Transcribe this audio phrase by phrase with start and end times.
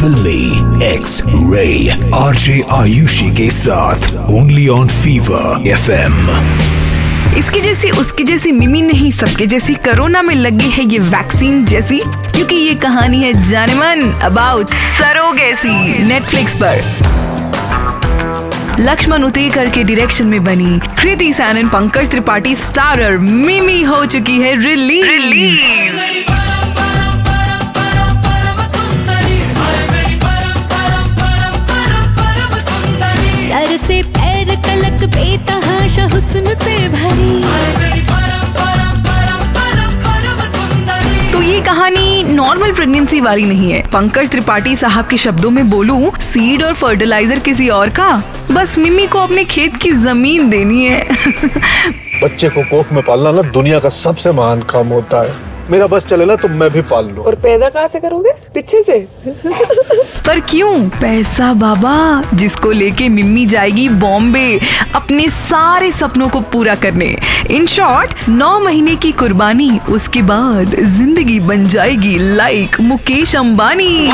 [0.00, 6.14] फिल्मी X ray RJ Ayushi के साथ ओनली ऑन फीवर एफएम
[7.38, 11.98] इसकी जैसी उसकी जैसी मिमी नहीं सबके जैसी कोरोना में लगी है ये वैक्सीन जैसी
[12.06, 17.06] क्योंकि ये कहानी है जानेमन अबाउट सरोगेसी नेटफ्लिक्स पर।
[18.80, 24.54] लक्ष्मण उतेकर के डायरेक्शन में बनी कृति सैनन पंकज त्रिपाठी स्टारर मिमी हो चुकी है
[24.64, 25.77] रिलीज़ रिलीज़
[36.18, 37.42] हुस्न से भरी।
[41.32, 46.10] तो ये कहानी नॉर्मल प्रेगनेंसी वाली नहीं है। पंकज त्रिपाठी साहब के शब्दों में बोलूँ
[46.20, 48.22] सीड और फर्टिलाइज़र किसी और का?
[48.50, 51.08] बस मिम्मी को अपने खेत की ज़मीन देनी है।
[52.24, 56.06] बच्चे को कोख में पालना ना दुनिया का सबसे महान काम होता है। मेरा बस
[56.06, 58.30] चले ना तो मैं भी पाल लू। और पैदा कहाँ से करोगे?
[58.54, 58.98] पीछे से?
[60.26, 60.74] पर क्यों?
[60.90, 61.96] पैसा बाबा
[62.34, 64.60] जिसको लेके मिम्मी जाएगी बॉम्बे
[64.94, 67.14] अपने सारे सपनों को पूरा करने।
[67.50, 74.10] इन शॉर्ट नौ महीने की कुर्बानी उसके बाद ज़िंदगी बन जाएगी लाइक मुकेश अंबानी। इस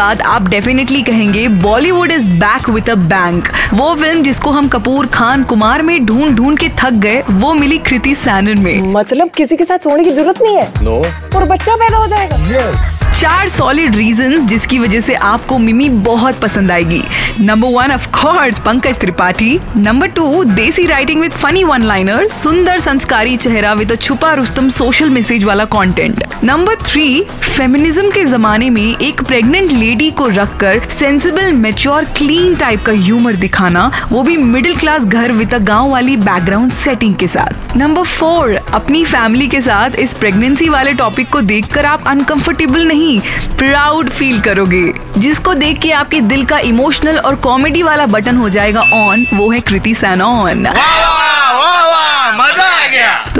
[0.00, 5.06] बाद आप डेफिनेटली कहेंगे Bollywood is back with a bang वो फ़िल्म जिसको हम कपूर
[5.14, 9.56] खान कुमार में ढूंढ ढूंढ के थक गए वो मिली कृति सैनन में। मतलब किसी
[9.56, 10.68] के साथ सोने की ज़रूरत नहीं है?
[10.82, 10.96] नो
[11.36, 12.88] और बच्चा पैदा हो जाएगा। Yes.
[13.20, 17.02] चार सॉलिड रीजन जिसकी वजह से आपको मिमी बहुत पसंद आएगी।
[17.40, 19.58] Number one of course Pankaj Tripathi.
[19.76, 25.10] Number two desi writing with funny one liner सुंदर संस्कारी चेहरा विद छुपा रुस्तम सोशल
[25.10, 27.08] मैसेज वाला कंटेंट नंबर थ्री
[27.50, 33.36] फेमिनिज्म के जमाने में एक प्रेग्नेंट लेडी को रखकर सेंसिबल मेच्योर क्लीन टाइप का ह्यूमर
[33.36, 38.54] दिखाना, वो भी मिडिल क्लास घर विद गाँव वाली बैकग्राउंड सेटिंग के साथ। नंबर फोर
[38.74, 43.20] अपनी फैमिली के साथ इस प्रेगनेंसी वाले टॉपिक को देखकर आप अनकंफर्टेबल नहीं
[43.58, 48.48] प्राउड फील करोगे। जिसको देख के आपके दिल का इमोशनल और कॉमेडी वाला बटन हो
[48.48, 50.66] जाएगा ऑन वो है कृति सैनॉन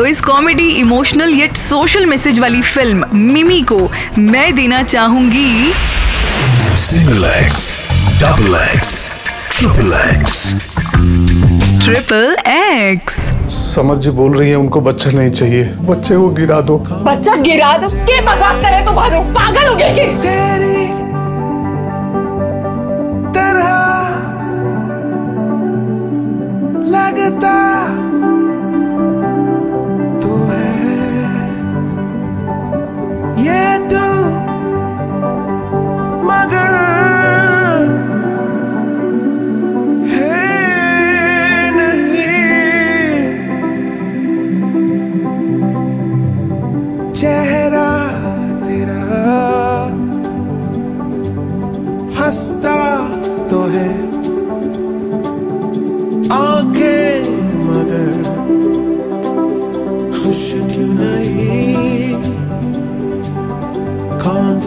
[0.01, 3.77] तो इस comedy emotional yet social message वाली फ़िल्म मिमी को
[4.19, 5.73] मैं देना चाहूँगी।
[6.77, 7.61] Single X
[8.23, 8.95] double X
[9.51, 10.39] triple X
[11.85, 13.19] triple X
[13.55, 17.77] Samar ji बोल रही है उनको बच्चा नहीं चाहिए। बच्चे को गिरा दो। बच्चा गिरा
[17.79, 17.89] दो?
[17.89, 20.07] के बकवास करे तो भागो पागल हो गए कि?
[20.23, 20.87] तेरी
[23.37, 24.10] तरह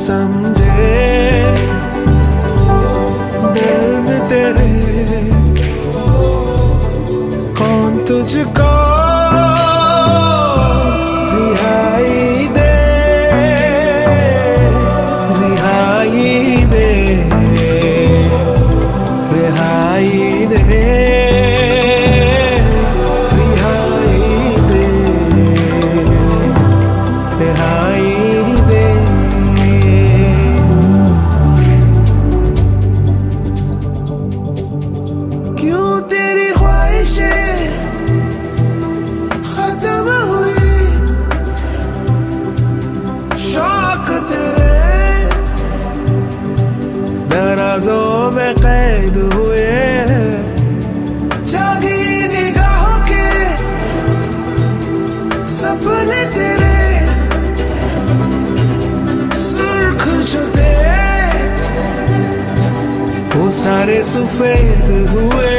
[0.08, 0.62] कौन
[63.53, 65.57] सारे सफ़ेद हुए।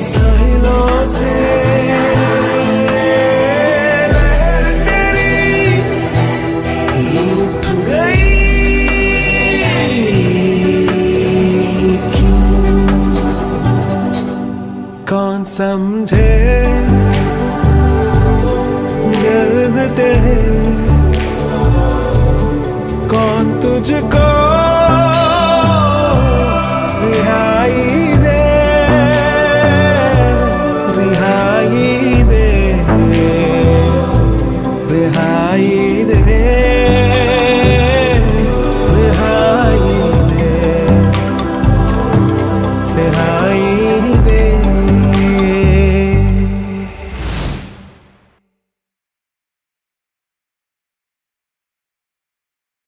[0.00, 1.38] साहिलों से
[15.10, 16.28] कौन समझे
[19.22, 20.38] दर्द तेरे?
[23.10, 24.29] कौन तुझको